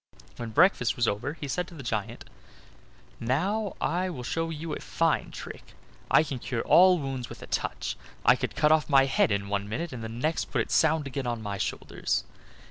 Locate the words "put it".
10.45-10.71